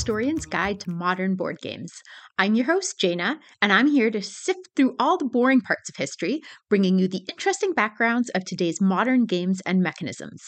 [0.00, 1.92] Nerdstorian's Guide to Modern Board Games.
[2.38, 5.96] I'm your host, Jaina, and I'm here to sift through all the boring parts of
[5.96, 6.40] history,
[6.70, 10.40] bringing you the interesting backgrounds of today's modern games and mechanisms.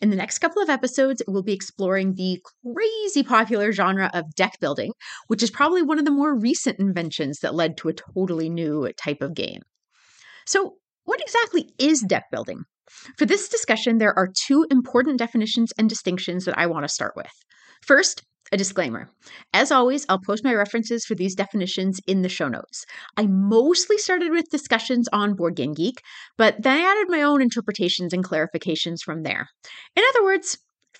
[0.00, 4.52] In the next couple of episodes, we'll be exploring the crazy popular genre of deck
[4.60, 4.92] building,
[5.26, 8.92] which is probably one of the more recent inventions that led to a totally new
[8.96, 9.62] type of game.
[10.46, 12.62] So, what exactly is deck building?
[13.18, 17.14] For this discussion, there are two important definitions and distinctions that I want to start
[17.16, 17.32] with.
[17.82, 18.22] First,
[18.52, 19.08] a disclaimer.
[19.52, 22.84] As always, I'll post my references for these definitions in the show notes.
[23.16, 26.00] I mostly started with discussions on Board Game Geek,
[26.36, 29.48] but then I added my own interpretations and clarifications from there.
[29.96, 30.58] In other words,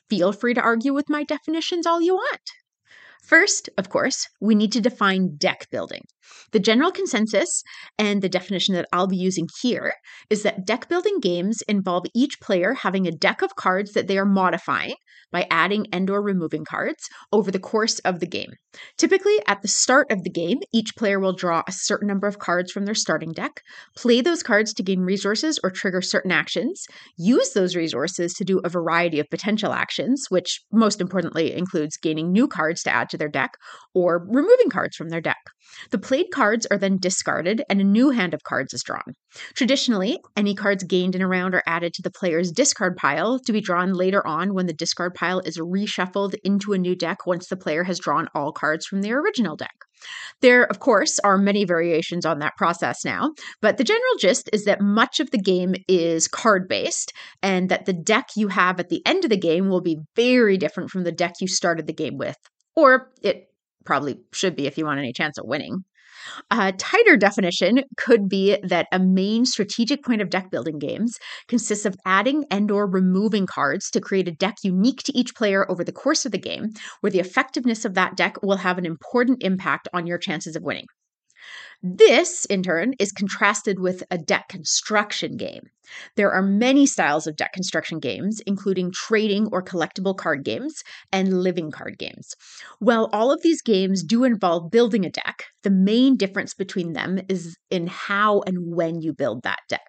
[0.09, 2.51] feel free to argue with my definitions all you want.
[3.25, 6.02] First, of course, we need to define deck building.
[6.52, 7.63] The general consensus
[7.99, 9.95] and the definition that I'll be using here
[10.29, 14.18] is that deck building games involve each player having a deck of cards that they
[14.18, 14.95] are modifying
[15.32, 18.51] by adding and or removing cards over the course of the game.
[18.96, 22.38] Typically, at the start of the game, each player will draw a certain number of
[22.38, 23.60] cards from their starting deck,
[23.96, 26.84] play those cards to gain resources or trigger certain actions,
[27.16, 32.32] use those resources to do a variety of potential actions, which most importantly includes gaining
[32.32, 33.52] new cards to add to their deck
[33.95, 35.38] or removing cards from their deck.
[35.91, 39.15] The played cards are then discarded and a new hand of cards is drawn.
[39.55, 43.52] Traditionally, any cards gained in a round are added to the player's discard pile to
[43.52, 47.49] be drawn later on when the discard pile is reshuffled into a new deck once
[47.49, 49.75] the player has drawn all cards from their original deck.
[50.41, 54.65] There, of course, are many variations on that process now, but the general gist is
[54.65, 58.89] that much of the game is card based, and that the deck you have at
[58.89, 61.93] the end of the game will be very different from the deck you started the
[61.93, 62.37] game with.
[62.74, 63.49] Or it
[63.85, 65.84] probably should be if you want any chance of winning.
[66.50, 71.19] A tighter definition could be that a main strategic point of deck building games
[71.49, 75.69] consists of adding and or removing cards to create a deck unique to each player
[75.71, 76.69] over the course of the game,
[77.01, 80.63] where the effectiveness of that deck will have an important impact on your chances of
[80.63, 80.87] winning.
[81.83, 85.71] This, in turn, is contrasted with a deck construction game.
[86.15, 91.43] There are many styles of deck construction games, including trading or collectible card games and
[91.43, 92.35] living card games.
[92.81, 97.19] While all of these games do involve building a deck, the main difference between them
[97.31, 99.81] is in how and when you build that deck.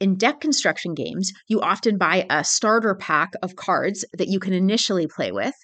[0.00, 4.52] In deck construction games, you often buy a starter pack of cards that you can
[4.52, 5.54] initially play with.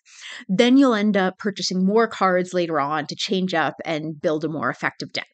[0.48, 4.48] Then you'll end up purchasing more cards later on to change up and build a
[4.48, 5.26] more effective deck.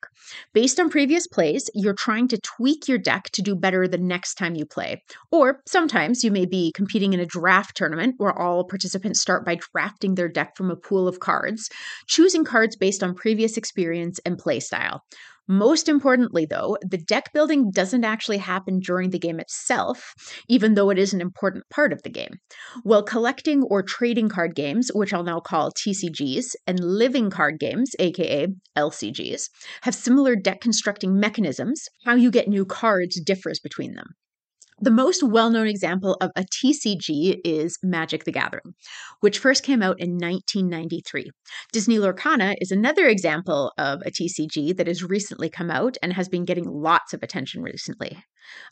[0.53, 4.35] Based on previous plays, you're trying to tweak your deck to do better the next
[4.35, 5.03] time you play.
[5.31, 9.59] Or sometimes you may be competing in a draft tournament where all participants start by
[9.73, 11.69] drafting their deck from a pool of cards,
[12.07, 15.03] choosing cards based on previous experience and play style.
[15.51, 20.15] Most importantly, though, the deck building doesn't actually happen during the game itself,
[20.49, 22.35] even though it is an important part of the game.
[22.85, 27.91] While collecting or trading card games, which I'll now call TCGs, and living card games,
[27.99, 29.49] aka LCGs,
[29.83, 34.15] have similar deck constructing mechanisms, how you get new cards differs between them.
[34.83, 38.73] The most well known example of a TCG is Magic the Gathering,
[39.21, 41.31] which first came out in 1993.
[41.71, 46.31] Disney Lorcana is another example of a TCG that has recently come out and has
[46.31, 48.25] been getting lots of attention recently.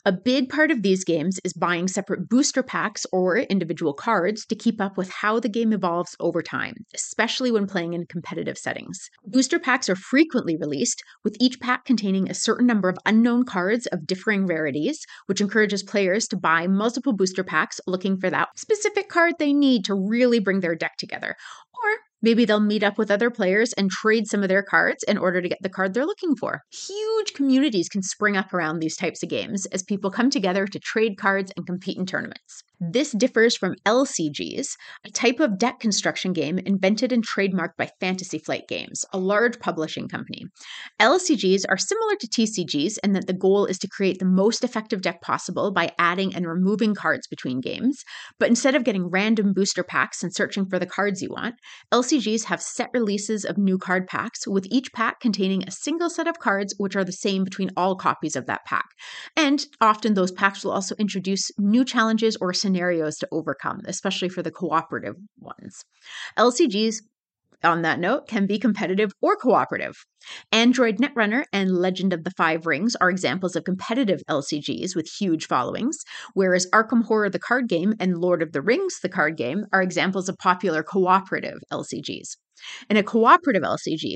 [0.05, 4.55] A big part of these games is buying separate booster packs or individual cards to
[4.55, 9.09] keep up with how the game evolves over time, especially when playing in competitive settings.
[9.25, 13.87] Booster packs are frequently released, with each pack containing a certain number of unknown cards
[13.87, 19.09] of differing rarities, which encourages players to buy multiple booster packs looking for that specific
[19.09, 21.35] card they need to really bring their deck together.
[22.21, 25.41] Maybe they'll meet up with other players and trade some of their cards in order
[25.41, 26.61] to get the card they're looking for.
[26.71, 30.79] Huge communities can spring up around these types of games as people come together to
[30.79, 32.63] trade cards and compete in tournaments.
[32.81, 38.39] This differs from LCGs, a type of deck construction game invented and trademarked by Fantasy
[38.39, 40.45] Flight Games, a large publishing company.
[40.97, 45.01] LCGs are similar to TCGs in that the goal is to create the most effective
[45.01, 48.05] deck possible by adding and removing cards between games,
[48.39, 51.55] but instead of getting random booster packs and searching for the cards you want,
[51.91, 56.29] LCGs have set releases of new card packs, with each pack containing a single set
[56.29, 58.85] of cards which are the same between all copies of that pack.
[59.35, 64.41] And often those packs will also introduce new challenges or scenarios to overcome, especially for
[64.43, 65.83] the cooperative ones.
[66.37, 67.01] LCGs
[67.63, 70.05] on that note, can be competitive or cooperative.
[70.51, 75.45] Android Netrunner and Legend of the Five Rings are examples of competitive LCGs with huge
[75.45, 75.97] followings,
[76.33, 79.81] whereas Arkham Horror the card game and Lord of the Rings the card game are
[79.81, 82.37] examples of popular cooperative LCGs.
[82.89, 84.15] In a cooperative LCG,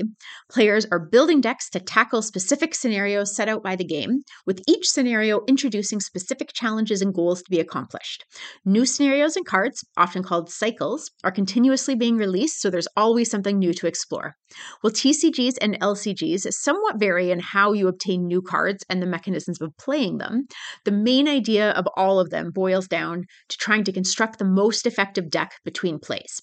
[0.50, 4.88] players are building decks to tackle specific scenarios set out by the game, with each
[4.88, 8.24] scenario introducing specific challenges and goals to be accomplished.
[8.64, 13.58] New scenarios and cards, often called cycles, are continuously being released, so there's always something
[13.58, 14.34] new to explore.
[14.80, 19.60] While TCGs and LCGs somewhat vary in how you obtain new cards and the mechanisms
[19.60, 20.46] of playing them,
[20.84, 24.86] the main idea of all of them boils down to trying to construct the most
[24.86, 26.40] effective deck between plays.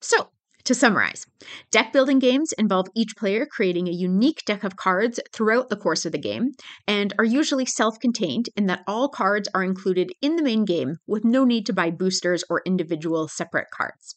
[0.00, 0.30] So,
[0.68, 1.26] to summarize,
[1.70, 6.04] deck building games involve each player creating a unique deck of cards throughout the course
[6.04, 6.52] of the game
[6.86, 10.96] and are usually self contained in that all cards are included in the main game
[11.06, 14.16] with no need to buy boosters or individual separate cards.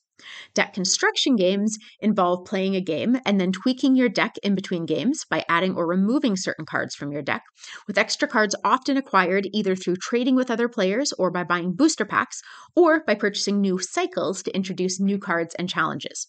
[0.54, 5.26] Deck construction games involve playing a game and then tweaking your deck in between games
[5.30, 7.44] by adding or removing certain cards from your deck,
[7.88, 12.06] with extra cards often acquired either through trading with other players or by buying booster
[12.06, 12.42] packs,
[12.76, 16.28] or by purchasing new cycles to introduce new cards and challenges.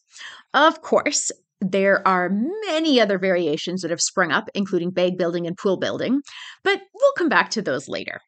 [0.54, 1.30] Of course,
[1.60, 2.30] there are
[2.66, 6.22] many other variations that have sprung up, including bag building and pool building,
[6.64, 8.20] but we'll come back to those later.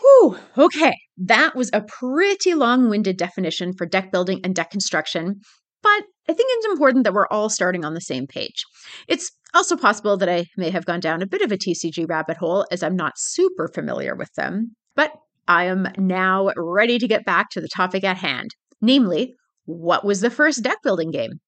[0.00, 5.40] Whew, okay, that was a pretty long winded definition for deck building and deck construction,
[5.82, 8.64] but I think it's important that we're all starting on the same page.
[9.08, 12.36] It's also possible that I may have gone down a bit of a TCG rabbit
[12.36, 15.12] hole as I'm not super familiar with them, but
[15.48, 19.34] I am now ready to get back to the topic at hand namely,
[19.64, 21.40] what was the first deck building game?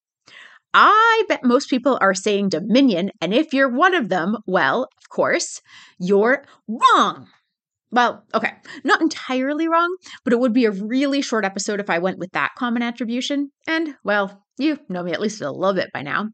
[0.74, 5.08] I bet most people are saying Dominion, and if you're one of them, well, of
[5.08, 5.60] course,
[5.98, 7.26] you're wrong.
[7.90, 8.52] Well, okay,
[8.84, 12.30] not entirely wrong, but it would be a really short episode if I went with
[12.32, 13.50] that common attribution.
[13.66, 16.28] And, well, you know me at least a little bit by now,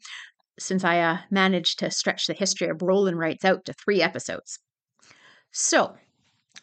[0.59, 4.03] since I uh, managed to stretch the history of roll and rights out to three
[4.03, 4.59] episodes.
[5.53, 5.95] So,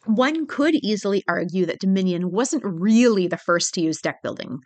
[0.05, 4.57] one could easily argue that Dominion wasn't really the first to use deck building.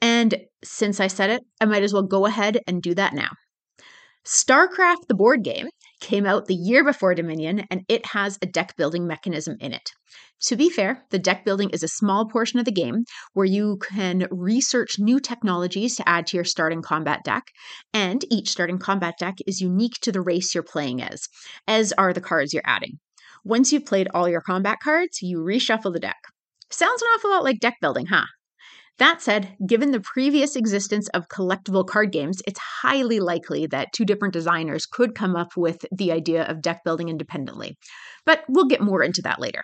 [0.00, 3.30] And since I said it, I might as well go ahead and do that now.
[4.24, 5.68] StarCraft, the board game,
[6.04, 9.90] came out the year before Dominion, and it has a deck building mechanism in it.
[10.42, 13.78] To be fair, the deck building is a small portion of the game where you
[13.78, 17.44] can research new technologies to add to your starting combat deck,
[17.94, 21.26] and each starting combat deck is unique to the race you're playing as,
[21.66, 22.98] as are the cards you're adding.
[23.42, 26.18] Once you've played all your combat cards, you reshuffle the deck.
[26.70, 28.26] Sounds an awful lot like deck building, huh?
[28.98, 34.04] That said, given the previous existence of collectible card games, it's highly likely that two
[34.04, 37.76] different designers could come up with the idea of deck building independently.
[38.24, 39.62] But we'll get more into that later.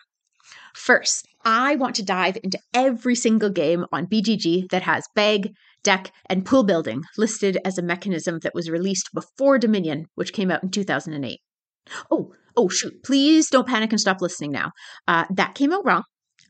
[0.75, 5.53] First, I want to dive into every single game on BGG that has bag,
[5.85, 10.51] deck, and pool building listed as a mechanism that was released before Dominion, which came
[10.51, 11.39] out in 2008.
[12.11, 14.73] Oh, oh, shoot, please don't panic and stop listening now.
[15.09, 16.03] Uh, that came out wrong.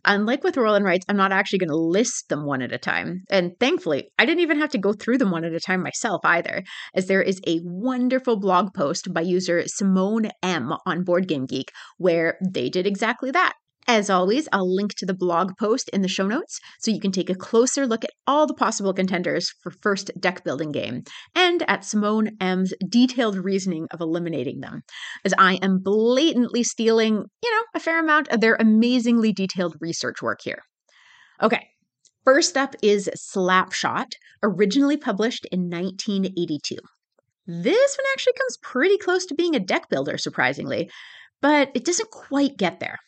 [0.04, 2.78] Unlike with roll and rights, I'm not actually going to list them one at a
[2.78, 3.22] time.
[3.30, 6.20] And thankfully, I didn't even have to go through them one at a time myself
[6.24, 6.62] either,
[6.94, 11.70] as there is a wonderful blog post by user Simone M on Board Game Geek
[11.98, 13.54] where they did exactly that.
[13.92, 17.10] As always, I'll link to the blog post in the show notes so you can
[17.10, 21.02] take a closer look at all the possible contenders for first deck building game
[21.34, 24.82] and at Simone M's detailed reasoning of eliminating them,
[25.24, 30.22] as I am blatantly stealing, you know, a fair amount of their amazingly detailed research
[30.22, 30.62] work here.
[31.42, 31.66] Okay,
[32.24, 36.76] first up is Slapshot, originally published in 1982.
[37.48, 40.88] This one actually comes pretty close to being a deck builder, surprisingly,
[41.42, 42.98] but it doesn't quite get there.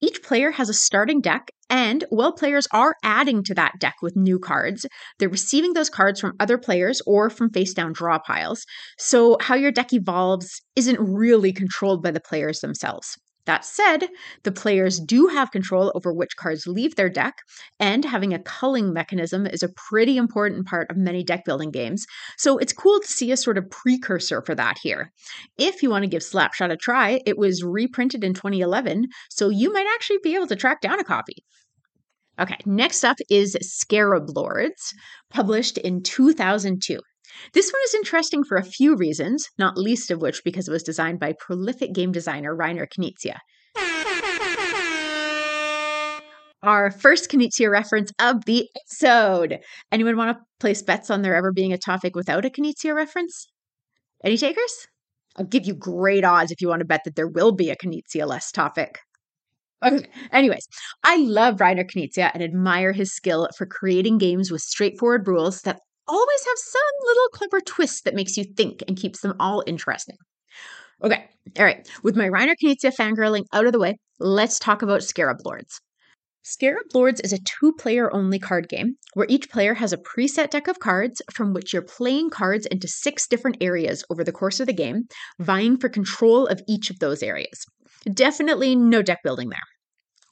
[0.00, 4.16] Each player has a starting deck, and while players are adding to that deck with
[4.16, 4.84] new cards,
[5.18, 8.64] they're receiving those cards from other players or from face down draw piles.
[8.98, 13.16] So, how your deck evolves isn't really controlled by the players themselves.
[13.50, 14.10] That said,
[14.44, 17.38] the players do have control over which cards leave their deck,
[17.80, 22.06] and having a culling mechanism is a pretty important part of many deck building games,
[22.38, 25.12] so it's cool to see a sort of precursor for that here.
[25.58, 29.72] If you want to give Slapshot a try, it was reprinted in 2011, so you
[29.72, 31.44] might actually be able to track down a copy.
[32.40, 34.94] Okay, next up is Scarab Lords,
[35.28, 36.98] published in 2002.
[37.52, 40.82] This one is interesting for a few reasons, not least of which because it was
[40.82, 43.36] designed by prolific game designer Reiner Knizia.
[46.62, 49.58] Our first Knizia reference of the episode.
[49.92, 53.48] Anyone want to place bets on there ever being a topic without a Knizia reference?
[54.24, 54.86] Any takers?
[55.36, 57.76] I'll give you great odds if you want to bet that there will be a
[57.76, 58.98] Knizia less topic.
[59.84, 60.06] Okay.
[60.32, 60.66] Anyways,
[61.04, 65.80] I love Reiner Knizia and admire his skill for creating games with straightforward rules that
[66.06, 70.16] always have some little clever twist that makes you think and keeps them all interesting.
[71.02, 71.24] Okay,
[71.58, 71.88] all right.
[72.02, 75.80] With my Reiner Knizia fangirling out of the way, let's talk about Scarab Lords.
[76.42, 80.50] Scarab Lords is a two player only card game where each player has a preset
[80.50, 84.60] deck of cards from which you're playing cards into six different areas over the course
[84.60, 85.04] of the game,
[85.38, 87.64] vying for control of each of those areas.
[88.12, 89.58] Definitely no deck building there.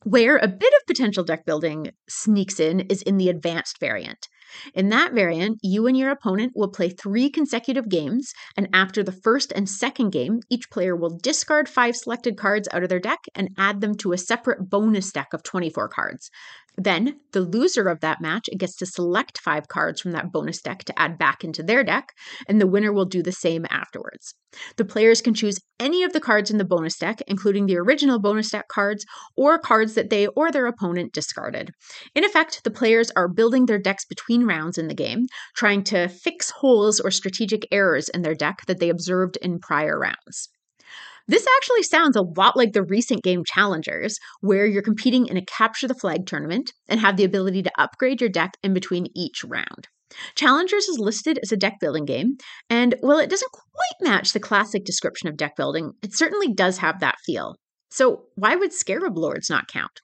[0.04, 4.28] Where a bit of potential deck building sneaks in is in the advanced variant.
[4.72, 9.12] In that variant, you and your opponent will play three consecutive games, and after the
[9.12, 13.18] first and second game, each player will discard five selected cards out of their deck
[13.34, 16.30] and add them to a separate bonus deck of 24 cards.
[16.80, 20.84] Then, the loser of that match gets to select five cards from that bonus deck
[20.84, 22.12] to add back into their deck,
[22.46, 24.34] and the winner will do the same afterwards.
[24.76, 28.20] The players can choose any of the cards in the bonus deck, including the original
[28.20, 29.04] bonus deck cards
[29.36, 31.72] or cards that they or their opponent discarded.
[32.14, 36.06] In effect, the players are building their decks between rounds in the game, trying to
[36.06, 40.48] fix holes or strategic errors in their deck that they observed in prior rounds.
[41.28, 45.44] This actually sounds a lot like the recent game Challengers, where you're competing in a
[45.44, 49.44] capture the flag tournament and have the ability to upgrade your deck in between each
[49.44, 49.88] round.
[50.34, 52.38] Challengers is listed as a deck building game,
[52.70, 56.78] and while it doesn't quite match the classic description of deck building, it certainly does
[56.78, 57.56] have that feel.
[57.90, 60.00] So, why would Scarab Lords not count?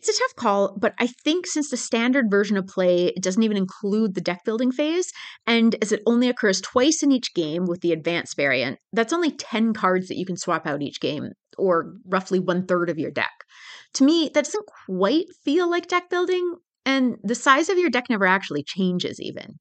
[0.00, 3.58] It's a tough call, but I think since the standard version of play doesn't even
[3.58, 5.12] include the deck building phase,
[5.46, 9.30] and as it only occurs twice in each game with the advanced variant, that's only
[9.30, 13.10] 10 cards that you can swap out each game, or roughly one third of your
[13.10, 13.44] deck.
[13.94, 16.54] To me, that doesn't quite feel like deck building,
[16.86, 19.58] and the size of your deck never actually changes, even.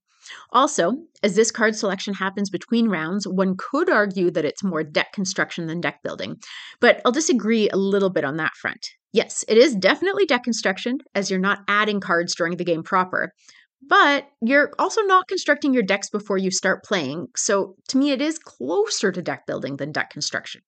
[0.51, 0.93] Also,
[1.23, 5.67] as this card selection happens between rounds, one could argue that it's more deck construction
[5.67, 6.37] than deck building,
[6.79, 8.87] but I'll disagree a little bit on that front.
[9.11, 13.33] Yes, it is definitely deck construction, as you're not adding cards during the game proper,
[13.81, 18.21] but you're also not constructing your decks before you start playing, so to me, it
[18.21, 20.61] is closer to deck building than deck construction.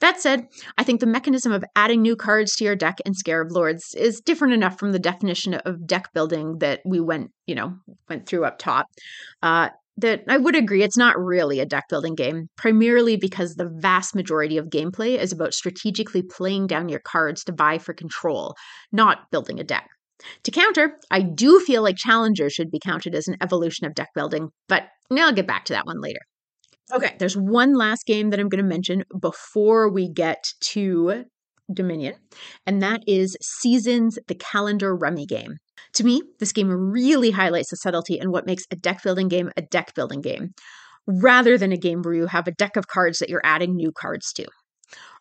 [0.00, 3.52] That said, I think the mechanism of adding new cards to your deck in Scarab
[3.52, 7.74] Lords is different enough from the definition of deck building that we went, you know,
[8.08, 8.86] went through up top.
[9.42, 13.70] Uh, that I would agree it's not really a deck building game, primarily because the
[13.72, 18.56] vast majority of gameplay is about strategically playing down your cards to vie for control,
[18.90, 19.88] not building a deck.
[20.44, 24.08] To counter, I do feel like Challenger should be counted as an evolution of deck
[24.14, 26.20] building, but I'll get back to that one later.
[26.92, 31.24] Okay, there's one last game that I'm going to mention before we get to
[31.72, 32.14] Dominion,
[32.66, 35.56] and that is Seasons, the calendar rummy game.
[35.94, 39.50] To me, this game really highlights the subtlety and what makes a deck building game
[39.56, 40.50] a deck building game,
[41.06, 43.92] rather than a game where you have a deck of cards that you're adding new
[43.92, 44.46] cards to.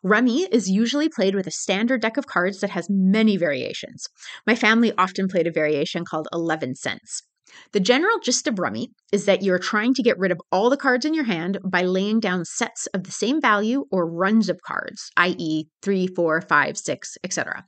[0.04, 4.08] Rummy is usually played with a standard deck of cards that has many variations.
[4.46, 7.24] My family often played a variation called 11 cents.
[7.72, 10.78] The general gist of Rummy is that you're trying to get rid of all the
[10.78, 14.62] cards in your hand by laying down sets of the same value or runs of
[14.62, 17.66] cards, i.e., 3, 4, 5, 6, etc.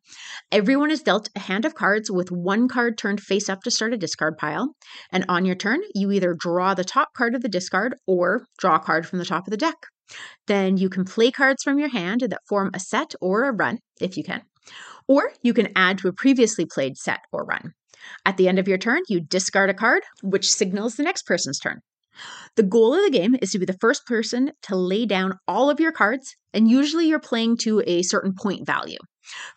[0.51, 3.93] Everyone is dealt a hand of cards with one card turned face up to start
[3.93, 4.75] a discard pile,
[5.11, 8.75] and on your turn, you either draw the top card of the discard or draw
[8.75, 9.77] a card from the top of the deck.
[10.47, 13.79] Then you can play cards from your hand that form a set or a run,
[13.99, 14.43] if you can,
[15.07, 17.73] or you can add to a previously played set or run.
[18.25, 21.59] At the end of your turn, you discard a card, which signals the next person's
[21.59, 21.81] turn.
[22.55, 25.69] The goal of the game is to be the first person to lay down all
[25.69, 28.99] of your cards, and usually you're playing to a certain point value.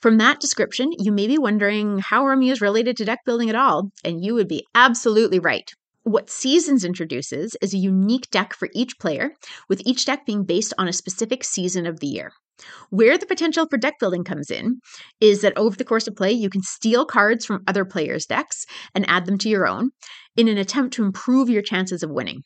[0.01, 3.55] From that description, you may be wondering how Rummy is related to deck building at
[3.55, 5.71] all, and you would be absolutely right.
[6.09, 9.35] What Seasons introduces is a unique deck for each player,
[9.69, 12.33] with each deck being based on a specific season of the year.
[12.89, 14.81] Where the potential for deck building comes in
[15.21, 18.65] is that over the course of play, you can steal cards from other players' decks
[18.95, 19.91] and add them to your own
[20.35, 22.41] in an attempt to improve your chances of winning.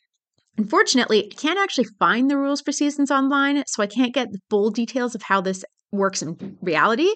[0.57, 4.39] Unfortunately, I can't actually find the rules for seasons online, so I can't get the
[4.49, 7.09] full details of how this works in reality,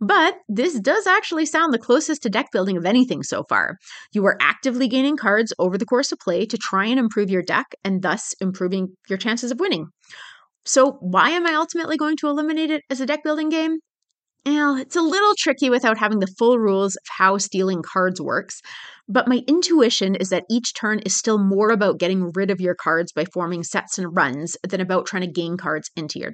[0.00, 3.78] but this does actually sound the closest to deck building of anything so far.
[4.12, 7.42] You are actively gaining cards over the course of play to try and improve your
[7.42, 9.86] deck and thus improving your chances of winning.
[10.64, 13.78] So, why am I ultimately going to eliminate it as a deck building game?
[14.44, 18.60] Well, it's a little tricky without having the full rules of how stealing cards works,
[19.08, 22.74] but my intuition is that each turn is still more about getting rid of your
[22.74, 26.32] cards by forming sets and runs than about trying to gain cards into your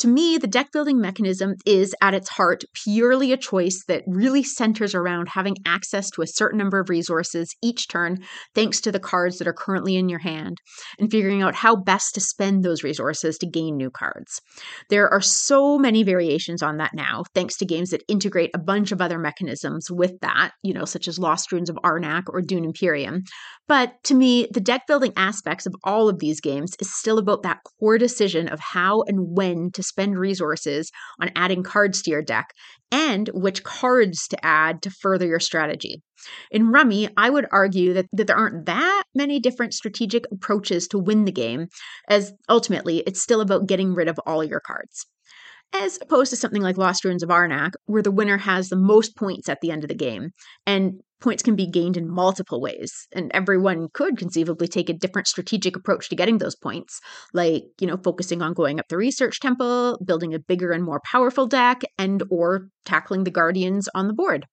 [0.00, 4.42] to me, the deck building mechanism is at its heart purely a choice that really
[4.42, 8.18] centers around having access to a certain number of resources each turn,
[8.54, 10.56] thanks to the cards that are currently in your hand,
[10.98, 14.40] and figuring out how best to spend those resources to gain new cards.
[14.88, 18.92] There are so many variations on that now, thanks to games that integrate a bunch
[18.92, 22.64] of other mechanisms with that, you know, such as Lost Ruins of Arnak or Dune
[22.64, 23.22] Imperium.
[23.68, 27.42] But to me, the deck building aspects of all of these games is still about
[27.42, 32.22] that core decision of how and when to spend resources on adding cards to your
[32.22, 32.52] deck
[32.90, 36.02] and which cards to add to further your strategy.
[36.50, 40.98] In Rummy, I would argue that, that there aren't that many different strategic approaches to
[40.98, 41.68] win the game,
[42.08, 45.06] as ultimately it's still about getting rid of all your cards
[45.72, 49.16] as opposed to something like Lost Ruins of Arnak, where the winner has the most
[49.16, 50.30] points at the end of the game.
[50.66, 53.06] And points can be gained in multiple ways.
[53.12, 57.00] And everyone could conceivably take a different strategic approach to getting those points,
[57.32, 61.00] like, you know, focusing on going up the research temple, building a bigger and more
[61.04, 64.46] powerful deck, and or tackling the guardians on the board.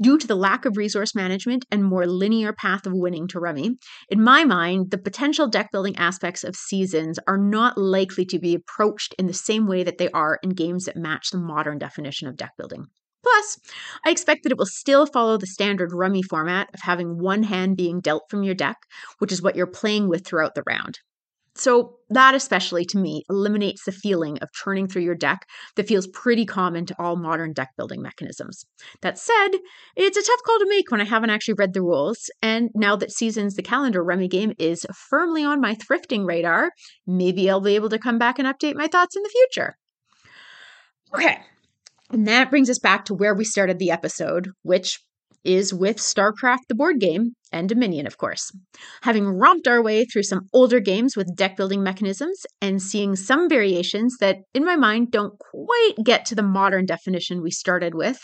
[0.00, 3.78] Due to the lack of resource management and more linear path of winning to Rummy,
[4.08, 8.54] in my mind, the potential deck building aspects of Seasons are not likely to be
[8.54, 12.28] approached in the same way that they are in games that match the modern definition
[12.28, 12.86] of deck building.
[13.22, 13.58] Plus,
[14.06, 17.76] I expect that it will still follow the standard rummy format of having one hand
[17.76, 18.76] being dealt from your deck,
[19.18, 21.00] which is what you're playing with throughout the round.
[21.58, 25.40] So, that especially to me eliminates the feeling of churning through your deck
[25.74, 28.64] that feels pretty common to all modern deck building mechanisms.
[29.02, 29.48] That said,
[29.96, 32.94] it's a tough call to make when I haven't actually read the rules, and now
[32.94, 36.70] that Seasons the Calendar Rummy game is firmly on my thrifting radar,
[37.08, 39.76] maybe I'll be able to come back and update my thoughts in the future.
[41.12, 41.40] Okay,
[42.10, 44.98] and that brings us back to where we started the episode, which
[45.44, 48.50] is with StarCraft the board game and Dominion, of course.
[49.02, 53.48] Having romped our way through some older games with deck building mechanisms and seeing some
[53.48, 58.18] variations that, in my mind, don't quite get to the modern definition we started with,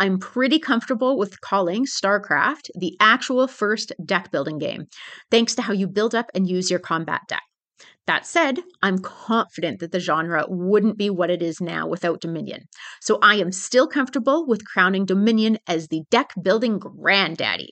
[0.00, 4.86] I'm pretty comfortable with calling StarCraft the actual first deck building game,
[5.30, 7.42] thanks to how you build up and use your combat deck.
[8.06, 12.64] That said, I'm confident that the genre wouldn't be what it is now without Dominion.
[13.00, 17.70] So I am still comfortable with crowning Dominion as the deck building granddaddy.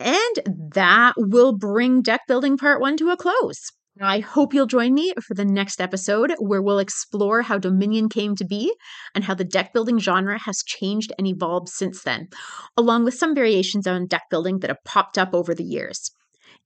[0.00, 3.70] And that will bring deck building part one to a close.
[4.00, 8.34] I hope you'll join me for the next episode where we'll explore how Dominion came
[8.36, 8.74] to be
[9.14, 12.28] and how the deck building genre has changed and evolved since then,
[12.76, 16.10] along with some variations on deck building that have popped up over the years.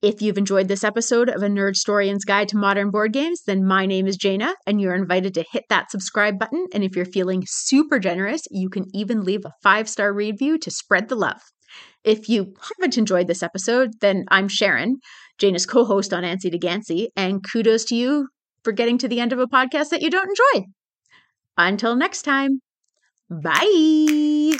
[0.02, 3.66] If you've enjoyed this episode of A Nerd Nerdstorian's Guide to Modern Board Games, then
[3.66, 6.66] my name is Jaina, and you're invited to hit that subscribe button.
[6.74, 10.70] And if you're feeling super generous, you can even leave a five star review to
[10.70, 11.40] spread the love.
[12.04, 14.98] If you haven't enjoyed this episode, then I'm Sharon,
[15.40, 18.28] Jaina's co host on Antsy to Gansy, and kudos to you
[18.64, 20.66] for getting to the end of a podcast that you don't enjoy.
[21.56, 22.60] Until next time,
[23.30, 24.52] bye.